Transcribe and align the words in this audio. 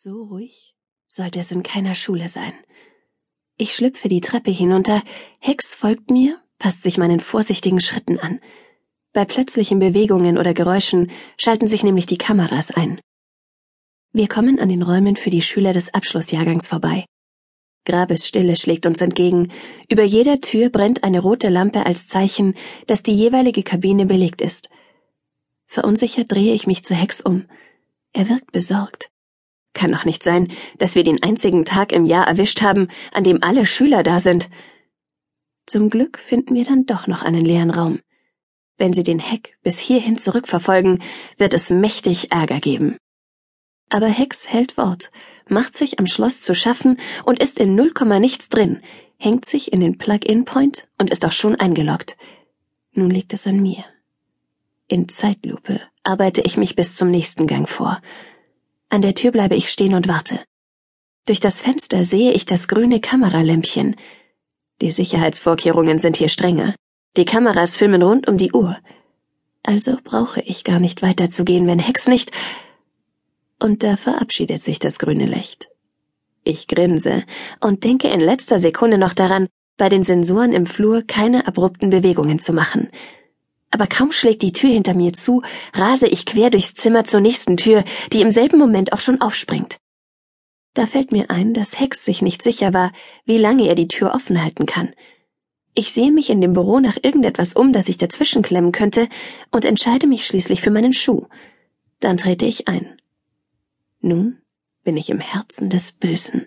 So 0.00 0.22
ruhig 0.22 0.76
sollte 1.08 1.40
es 1.40 1.50
in 1.50 1.64
keiner 1.64 1.96
Schule 1.96 2.28
sein. 2.28 2.52
Ich 3.56 3.74
schlüpfe 3.74 4.08
die 4.08 4.20
Treppe 4.20 4.52
hinunter, 4.52 5.02
Hex 5.40 5.74
folgt 5.74 6.08
mir, 6.12 6.40
passt 6.60 6.84
sich 6.84 6.98
meinen 6.98 7.18
vorsichtigen 7.18 7.80
Schritten 7.80 8.16
an. 8.16 8.40
Bei 9.12 9.24
plötzlichen 9.24 9.80
Bewegungen 9.80 10.38
oder 10.38 10.54
Geräuschen 10.54 11.10
schalten 11.36 11.66
sich 11.66 11.82
nämlich 11.82 12.06
die 12.06 12.16
Kameras 12.16 12.70
ein. 12.70 13.00
Wir 14.12 14.28
kommen 14.28 14.60
an 14.60 14.68
den 14.68 14.84
Räumen 14.84 15.16
für 15.16 15.30
die 15.30 15.42
Schüler 15.42 15.72
des 15.72 15.92
Abschlussjahrgangs 15.92 16.68
vorbei. 16.68 17.04
Grabesstille 17.84 18.54
schlägt 18.54 18.86
uns 18.86 19.00
entgegen. 19.00 19.50
Über 19.90 20.04
jeder 20.04 20.38
Tür 20.38 20.68
brennt 20.68 21.02
eine 21.02 21.18
rote 21.18 21.48
Lampe 21.48 21.86
als 21.86 22.06
Zeichen, 22.06 22.54
dass 22.86 23.02
die 23.02 23.14
jeweilige 23.14 23.64
Kabine 23.64 24.06
belegt 24.06 24.42
ist. 24.42 24.70
Verunsichert 25.66 26.30
drehe 26.30 26.54
ich 26.54 26.68
mich 26.68 26.84
zu 26.84 26.94
Hex 26.94 27.20
um. 27.20 27.46
Er 28.12 28.28
wirkt 28.28 28.52
besorgt. 28.52 29.10
Kann 29.74 29.92
doch 29.92 30.04
nicht 30.04 30.22
sein, 30.22 30.48
dass 30.78 30.94
wir 30.94 31.04
den 31.04 31.22
einzigen 31.22 31.64
Tag 31.64 31.92
im 31.92 32.04
Jahr 32.04 32.26
erwischt 32.26 32.62
haben, 32.62 32.88
an 33.12 33.24
dem 33.24 33.42
alle 33.42 33.66
Schüler 33.66 34.02
da 34.02 34.20
sind. 34.20 34.48
Zum 35.66 35.90
Glück 35.90 36.18
finden 36.18 36.54
wir 36.54 36.64
dann 36.64 36.86
doch 36.86 37.06
noch 37.06 37.22
einen 37.22 37.44
leeren 37.44 37.70
Raum. 37.70 38.00
Wenn 38.78 38.92
sie 38.92 39.02
den 39.02 39.18
Heck 39.18 39.58
bis 39.62 39.78
hierhin 39.78 40.16
zurückverfolgen, 40.16 41.02
wird 41.36 41.52
es 41.52 41.70
mächtig 41.70 42.32
Ärger 42.32 42.60
geben. 42.60 42.96
Aber 43.90 44.06
Hex 44.06 44.48
hält 44.48 44.76
Wort, 44.76 45.10
macht 45.48 45.76
sich 45.76 45.98
am 45.98 46.06
Schloss 46.06 46.40
zu 46.40 46.54
schaffen 46.54 46.98
und 47.24 47.40
ist 47.42 47.58
in 47.58 47.74
null 47.74 47.92
Komma 47.92 48.18
nichts 48.18 48.48
drin, 48.48 48.80
hängt 49.18 49.44
sich 49.44 49.72
in 49.72 49.80
den 49.80 49.98
Plug-in-Point 49.98 50.88
und 50.98 51.10
ist 51.10 51.24
auch 51.24 51.32
schon 51.32 51.56
eingeloggt. 51.56 52.16
Nun 52.92 53.10
liegt 53.10 53.32
es 53.32 53.46
an 53.46 53.60
mir. 53.60 53.84
In 54.86 55.08
Zeitlupe 55.08 55.80
arbeite 56.02 56.40
ich 56.42 56.56
mich 56.56 56.76
bis 56.76 56.94
zum 56.94 57.10
nächsten 57.10 57.46
Gang 57.46 57.68
vor. 57.68 58.00
An 58.90 59.02
der 59.02 59.14
Tür 59.14 59.32
bleibe 59.32 59.54
ich 59.54 59.70
stehen 59.70 59.94
und 59.94 60.08
warte. 60.08 60.40
Durch 61.26 61.40
das 61.40 61.60
Fenster 61.60 62.04
sehe 62.04 62.32
ich 62.32 62.46
das 62.46 62.68
grüne 62.68 63.00
Kameralämpchen. 63.00 63.96
Die 64.80 64.90
Sicherheitsvorkehrungen 64.90 65.98
sind 65.98 66.16
hier 66.16 66.30
strenger. 66.30 66.74
Die 67.16 67.26
Kameras 67.26 67.76
filmen 67.76 68.02
rund 68.02 68.28
um 68.28 68.38
die 68.38 68.52
Uhr. 68.52 68.78
Also 69.62 69.98
brauche 70.04 70.40
ich 70.40 70.64
gar 70.64 70.80
nicht 70.80 71.02
weiterzugehen, 71.02 71.66
wenn 71.66 71.78
Hex 71.78 72.06
nicht. 72.06 72.30
Und 73.60 73.82
da 73.82 73.98
verabschiedet 73.98 74.62
sich 74.62 74.78
das 74.78 74.98
grüne 74.98 75.26
Licht. 75.26 75.68
Ich 76.42 76.66
grinse 76.66 77.24
und 77.60 77.84
denke 77.84 78.08
in 78.08 78.20
letzter 78.20 78.58
Sekunde 78.58 78.96
noch 78.96 79.12
daran, 79.12 79.48
bei 79.76 79.90
den 79.90 80.02
Sensoren 80.02 80.54
im 80.54 80.64
Flur 80.64 81.02
keine 81.02 81.46
abrupten 81.46 81.90
Bewegungen 81.90 82.38
zu 82.38 82.54
machen 82.54 82.88
aber 83.70 83.86
kaum 83.86 84.12
schlägt 84.12 84.42
die 84.42 84.52
Tür 84.52 84.70
hinter 84.70 84.94
mir 84.94 85.12
zu, 85.12 85.42
rase 85.74 86.06
ich 86.06 86.26
quer 86.26 86.50
durchs 86.50 86.74
Zimmer 86.74 87.04
zur 87.04 87.20
nächsten 87.20 87.56
Tür, 87.56 87.84
die 88.12 88.22
im 88.22 88.30
selben 88.30 88.58
Moment 88.58 88.92
auch 88.92 89.00
schon 89.00 89.20
aufspringt. 89.20 89.78
Da 90.74 90.86
fällt 90.86 91.12
mir 91.12 91.30
ein, 91.30 91.54
dass 91.54 91.78
Hex 91.78 92.04
sich 92.04 92.22
nicht 92.22 92.42
sicher 92.42 92.72
war, 92.72 92.92
wie 93.24 93.38
lange 93.38 93.66
er 93.66 93.74
die 93.74 93.88
Tür 93.88 94.14
offen 94.14 94.42
halten 94.42 94.64
kann. 94.64 94.94
Ich 95.74 95.92
sehe 95.92 96.12
mich 96.12 96.30
in 96.30 96.40
dem 96.40 96.54
Büro 96.54 96.80
nach 96.80 96.96
irgendetwas 97.02 97.54
um, 97.54 97.72
das 97.72 97.88
ich 97.88 97.96
dazwischen 97.98 98.42
klemmen 98.42 98.72
könnte, 98.72 99.08
und 99.50 99.64
entscheide 99.64 100.06
mich 100.06 100.26
schließlich 100.26 100.60
für 100.60 100.70
meinen 100.70 100.92
Schuh. 100.92 101.26
Dann 102.00 102.16
trete 102.16 102.46
ich 102.46 102.68
ein. 102.68 103.00
Nun 104.00 104.38
bin 104.82 104.96
ich 104.96 105.10
im 105.10 105.20
Herzen 105.20 105.68
des 105.68 105.92
Bösen. 105.92 106.46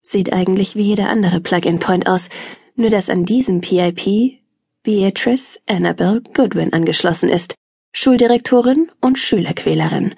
Sieht 0.00 0.32
eigentlich 0.32 0.74
wie 0.74 0.82
jeder 0.82 1.08
andere 1.08 1.40
Plug-in-Point 1.40 2.08
aus, 2.08 2.28
nur 2.74 2.90
dass 2.90 3.08
an 3.08 3.24
diesem 3.24 3.60
PIP 3.60 4.41
Beatrice 4.84 5.60
Annabel 5.68 6.22
Goodwin 6.34 6.72
angeschlossen 6.72 7.28
ist, 7.28 7.54
Schuldirektorin 7.92 8.90
und 9.00 9.16
Schülerquälerin. 9.16 10.16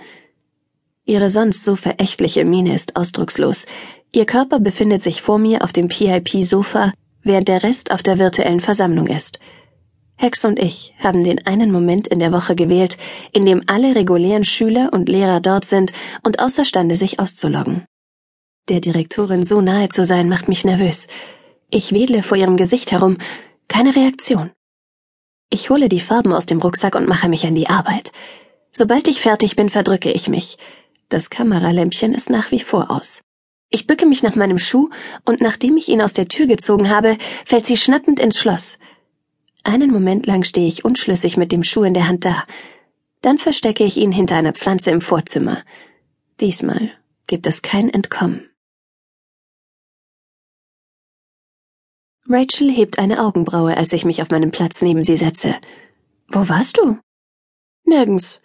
Ihre 1.05 1.29
sonst 1.29 1.65
so 1.65 1.77
verächtliche 1.77 2.47
Miene 2.47 2.75
ist 2.75 2.97
ausdruckslos. 2.97 3.67
Ihr 4.11 4.25
Körper 4.25 4.61
befindet 4.61 5.03
sich 5.03 5.21
vor 5.21 5.39
mir 5.39 5.63
auf 5.63 5.75
dem 5.75 5.89
PIP-Sofa, 5.89 6.95
während 7.23 7.49
der 7.49 7.63
Rest 7.63 7.91
auf 7.91 8.03
der 8.03 8.19
virtuellen 8.19 8.61
Versammlung 8.61 9.07
ist. 9.09 9.39
Hex 10.17 10.47
und 10.47 10.59
ich 10.59 10.95
haben 10.99 11.23
den 11.23 11.47
einen 11.47 11.71
Moment 11.71 12.09
in 12.09 12.19
der 12.19 12.33
Woche 12.33 12.55
gewählt, 12.55 12.97
in 13.33 13.45
dem 13.45 13.61
alle 13.67 13.95
regulären 13.95 14.45
Schüler 14.45 14.95
und 14.95 15.11
Lehrer 15.11 15.41
dort 15.41 15.67
sind 15.67 15.93
und 16.23 16.39
außerstande 16.39 16.97
sich 16.97 17.21
auszuloggen. 17.21 17.85
Der 18.71 18.81
Direktorin 18.81 19.45
so 19.45 19.61
nahe 19.61 19.91
zu 19.91 20.07
sein, 20.07 20.31
macht 20.31 20.49
mich 20.49 20.65
nervös. 20.65 21.09
Ich 21.69 21.93
wedle 21.93 22.23
vor 22.23 22.39
ihrem 22.39 22.57
Gesicht 22.57 22.93
herum, 22.93 23.19
keine 23.69 23.95
Reaktion. 23.97 24.53
Ich 25.55 25.71
hole 25.71 25.89
die 25.89 26.01
Farben 26.01 26.33
aus 26.33 26.47
dem 26.47 26.59
Rucksack 26.59 26.97
und 26.97 27.07
mache 27.07 27.29
mich 27.29 27.47
an 27.47 27.55
die 27.55 27.69
Arbeit. 27.69 28.11
Sobald 28.73 29.07
ich 29.07 29.21
fertig 29.21 29.55
bin, 29.55 29.69
verdrücke 29.69 30.11
ich 30.11 30.29
mich. 30.29 30.59
Das 31.09 31.31
Kameralämpchen 31.31 32.13
ist 32.13 32.29
nach 32.29 32.51
wie 32.51 32.59
vor 32.59 32.91
aus. 32.91 33.23
Ich 33.71 33.87
bücke 33.87 34.05
mich 34.05 34.25
nach 34.25 34.35
meinem 34.35 34.59
Schuh 34.59 34.91
und 35.25 35.41
nachdem 35.41 35.77
ich 35.77 35.89
ihn 35.89 36.03
aus 36.03 36.13
der 36.13 36.27
Tür 36.27 36.49
gezogen 36.49 36.91
habe, 36.91 37.17
fällt 37.47 37.67
sie 37.67 37.77
schnappend 37.77 38.19
ins 38.19 38.37
Schloss. 38.37 38.81
Einen 39.63 39.93
Moment 39.93 40.27
lang 40.27 40.43
stehe 40.43 40.67
ich 40.67 40.85
unschlüssig 40.85 41.37
mit 41.37 41.53
dem 41.53 41.63
Schuh 41.63 41.85
in 41.85 41.95
der 41.95 42.09
Hand 42.09 42.25
da. 42.25 42.43
Dann 43.21 43.39
verstecke 43.39 43.85
ich 43.85 43.97
ihn 43.97 44.11
hinter 44.11 44.35
einer 44.35 44.55
Pflanze 44.55 44.91
im 44.91 45.03
Vorzimmer. 45.03 45.63
Diesmal 46.41 46.91
gibt 47.29 47.47
es 47.47 47.63
kein 47.63 47.91
Entkommen. 47.91 48.51
Rachel 52.27 52.71
hebt 52.71 52.99
eine 52.99 53.23
Augenbraue, 53.23 53.77
als 53.77 53.93
ich 53.93 54.07
mich 54.07 54.23
auf 54.23 54.31
meinen 54.31 54.51
Platz 54.51 54.81
neben 54.81 55.03
sie 55.03 55.17
setze. 55.17 55.55
Wo 56.29 56.49
warst 56.49 56.79
du? 56.79 56.99
Nirgends. 57.85 58.41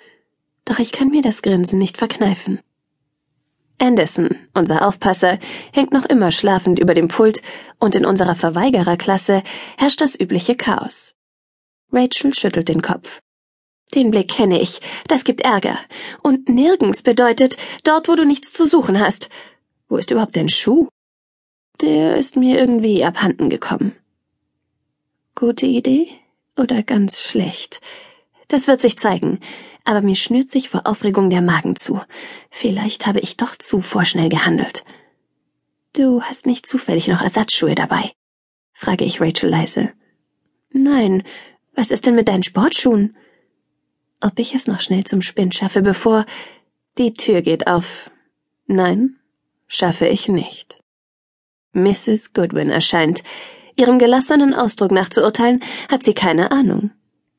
Doch 0.65 0.79
ich 0.79 0.91
kann 0.91 1.09
mir 1.09 1.21
das 1.21 1.41
Grinsen 1.41 1.79
nicht 1.79 1.97
verkneifen. 1.97 2.59
Anderson, 3.77 4.35
unser 4.53 4.85
Aufpasser, 4.85 5.39
hängt 5.71 5.93
noch 5.93 6.05
immer 6.05 6.31
schlafend 6.31 6.77
über 6.77 6.93
dem 6.93 7.07
Pult 7.07 7.41
und 7.79 7.95
in 7.95 8.05
unserer 8.05 8.35
Verweigererklasse 8.35 9.43
herrscht 9.77 10.01
das 10.01 10.19
übliche 10.19 10.57
Chaos. 10.57 11.15
Rachel 11.93 12.33
schüttelt 12.33 12.67
den 12.67 12.81
Kopf. 12.81 13.21
Den 13.95 14.11
Blick 14.11 14.29
kenne 14.29 14.59
ich. 14.61 14.81
Das 15.07 15.23
gibt 15.23 15.39
Ärger. 15.41 15.77
Und 16.21 16.49
nirgends 16.49 17.01
bedeutet 17.01 17.55
dort, 17.85 18.09
wo 18.09 18.15
du 18.15 18.25
nichts 18.25 18.51
zu 18.51 18.65
suchen 18.67 18.99
hast. 18.99 19.29
Wo 19.87 19.95
ist 19.95 20.11
überhaupt 20.11 20.35
dein 20.35 20.49
Schuh? 20.49 20.89
Der 21.81 22.17
ist 22.17 22.35
mir 22.35 22.59
irgendwie 22.59 23.05
abhanden 23.05 23.49
gekommen. 23.49 23.95
Gute 25.35 25.65
Idee 25.65 26.09
oder 26.57 26.83
ganz 26.83 27.21
schlecht? 27.21 27.79
Das 28.49 28.67
wird 28.67 28.81
sich 28.81 28.97
zeigen, 28.97 29.39
aber 29.85 30.01
mir 30.01 30.15
schnürt 30.15 30.49
sich 30.49 30.67
vor 30.69 30.85
Aufregung 30.85 31.29
der 31.29 31.41
Magen 31.41 31.77
zu. 31.77 32.01
Vielleicht 32.49 33.07
habe 33.07 33.21
ich 33.21 33.37
doch 33.37 33.55
zu 33.55 33.79
vorschnell 33.79 34.27
gehandelt. 34.27 34.83
Du 35.93 36.21
hast 36.21 36.45
nicht 36.45 36.65
zufällig 36.65 37.07
noch 37.07 37.21
Ersatzschuhe 37.21 37.75
dabei? 37.75 38.11
frage 38.73 39.05
ich 39.05 39.21
Rachel 39.21 39.49
leise. 39.49 39.93
Nein, 40.71 41.23
was 41.73 41.91
ist 41.91 42.05
denn 42.05 42.15
mit 42.15 42.27
deinen 42.27 42.43
Sportschuhen? 42.43 43.15
Ob 44.19 44.37
ich 44.37 44.53
es 44.53 44.67
noch 44.67 44.81
schnell 44.81 45.05
zum 45.05 45.21
Spinn 45.21 45.51
schaffe, 45.53 45.81
bevor 45.81 46.25
die 46.97 47.13
Tür 47.13 47.41
geht 47.41 47.67
auf. 47.67 48.11
Nein, 48.67 49.15
schaffe 49.67 50.07
ich 50.07 50.27
nicht. 50.27 50.78
Mrs. 51.73 52.33
Goodwin 52.33 52.69
erscheint. 52.69 53.23
Ihrem 53.75 53.99
gelassenen 53.99 54.53
Ausdruck 54.53 54.91
nach 54.91 55.09
zu 55.09 55.23
urteilen, 55.23 55.61
hat 55.89 56.03
sie 56.03 56.13
keine 56.13 56.51
Ahnung. 56.51 56.91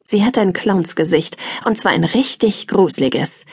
Sie 0.02 0.24
hat 0.24 0.38
ein 0.38 0.52
Clownsgesicht, 0.52 1.36
und 1.64 1.78
zwar 1.78 1.92
ein 1.92 2.04
richtig 2.04 2.66
gruseliges. 2.66 3.44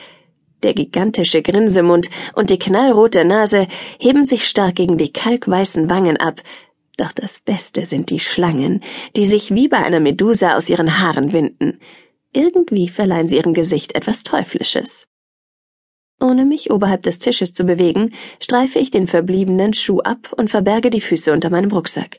Der 0.62 0.74
gigantische 0.74 1.42
Grinsemund 1.42 2.10
und 2.34 2.50
die 2.50 2.58
knallrote 2.58 3.24
Nase 3.24 3.68
heben 4.00 4.24
sich 4.24 4.48
stark 4.48 4.74
gegen 4.74 4.98
die 4.98 5.12
kalkweißen 5.12 5.88
Wangen 5.88 6.16
ab, 6.16 6.42
doch 6.98 7.12
das 7.12 7.38
Beste 7.38 7.86
sind 7.86 8.10
die 8.10 8.18
Schlangen, 8.18 8.82
die 9.14 9.26
sich 9.26 9.54
wie 9.54 9.68
bei 9.68 9.78
einer 9.78 10.00
Medusa 10.00 10.56
aus 10.56 10.68
ihren 10.68 11.00
Haaren 11.00 11.32
winden. 11.32 11.78
Irgendwie 12.32 12.88
verleihen 12.88 13.28
sie 13.28 13.36
ihrem 13.36 13.54
Gesicht 13.54 13.94
etwas 13.94 14.24
Teuflisches. 14.24 15.06
Ohne 16.20 16.44
mich 16.44 16.70
oberhalb 16.70 17.02
des 17.02 17.18
Tisches 17.18 17.52
zu 17.52 17.64
bewegen, 17.64 18.12
streife 18.42 18.78
ich 18.78 18.90
den 18.90 19.06
verbliebenen 19.06 19.72
Schuh 19.72 20.00
ab 20.00 20.32
und 20.36 20.50
verberge 20.50 20.90
die 20.90 21.00
Füße 21.00 21.32
unter 21.32 21.50
meinem 21.50 21.70
Rucksack. 21.70 22.18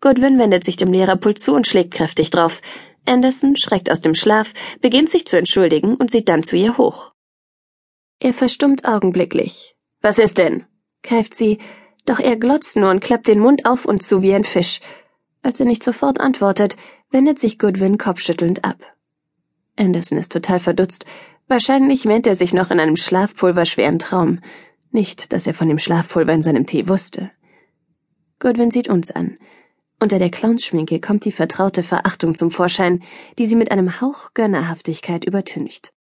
Goodwin 0.00 0.38
wendet 0.38 0.64
sich 0.64 0.76
dem 0.76 0.92
Lehrerpult 0.92 1.38
zu 1.38 1.54
und 1.54 1.66
schlägt 1.66 1.92
kräftig 1.92 2.30
drauf. 2.30 2.60
Anderson 3.06 3.56
schreckt 3.56 3.90
aus 3.90 4.00
dem 4.00 4.14
Schlaf, 4.14 4.52
beginnt 4.80 5.10
sich 5.10 5.26
zu 5.26 5.36
entschuldigen 5.36 5.94
und 5.94 6.10
sieht 6.10 6.28
dann 6.28 6.42
zu 6.42 6.56
ihr 6.56 6.78
hoch. 6.78 7.12
Er 8.18 8.32
verstummt 8.32 8.84
augenblicklich. 8.84 9.76
Was 10.00 10.18
ist 10.18 10.38
denn? 10.38 10.64
keift 11.02 11.34
sie, 11.34 11.58
doch 12.06 12.18
er 12.18 12.36
glotzt 12.36 12.76
nur 12.76 12.90
und 12.90 13.00
klappt 13.00 13.26
den 13.26 13.40
Mund 13.40 13.66
auf 13.66 13.84
und 13.84 14.02
zu 14.02 14.22
wie 14.22 14.34
ein 14.34 14.44
Fisch. 14.44 14.80
Als 15.42 15.60
er 15.60 15.66
nicht 15.66 15.82
sofort 15.82 16.20
antwortet, 16.20 16.76
wendet 17.10 17.38
sich 17.38 17.58
Goodwin 17.58 17.98
kopfschüttelnd 17.98 18.64
ab. 18.64 18.78
Anderson 19.76 20.18
ist 20.18 20.32
total 20.32 20.60
verdutzt, 20.60 21.04
Wahrscheinlich 21.52 22.06
wähnt 22.06 22.26
er 22.26 22.34
sich 22.34 22.54
noch 22.54 22.70
in 22.70 22.80
einem 22.80 22.96
schlafpulverschweren 22.96 23.98
Traum. 23.98 24.40
Nicht, 24.90 25.34
dass 25.34 25.46
er 25.46 25.52
von 25.52 25.68
dem 25.68 25.78
Schlafpulver 25.78 26.32
in 26.32 26.42
seinem 26.42 26.64
Tee 26.64 26.88
wusste. 26.88 27.30
Goodwin 28.38 28.70
sieht 28.70 28.88
uns 28.88 29.10
an. 29.10 29.36
Unter 30.00 30.18
der 30.18 30.30
Clownschminke 30.30 30.98
kommt 30.98 31.26
die 31.26 31.30
vertraute 31.30 31.82
Verachtung 31.82 32.34
zum 32.34 32.50
Vorschein, 32.50 33.02
die 33.38 33.46
sie 33.46 33.56
mit 33.56 33.70
einem 33.70 34.00
Hauch 34.00 34.32
Gönnerhaftigkeit 34.32 35.26
übertüncht. 35.26 35.92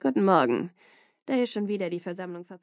Guten 0.00 0.24
Morgen. 0.24 0.70
Da 1.26 1.34
ihr 1.34 1.46
schon 1.46 1.68
wieder 1.68 1.90
die 1.90 2.00
Versammlung 2.00 2.46
verpasst. 2.46 2.60